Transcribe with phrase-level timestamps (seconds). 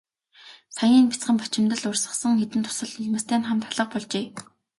[0.75, 4.25] Саяын нь бяцхан бачимдал урсгасан хэдэн дусал нулимстай нь хамт алга болжээ.